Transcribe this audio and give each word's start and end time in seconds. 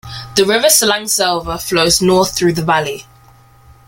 The 0.35 0.45
river 0.47 0.65
Salangselva 0.69 1.61
flows 1.61 2.01
north 2.01 2.35
through 2.35 2.53
the 2.53 2.63
valley. 2.65 3.05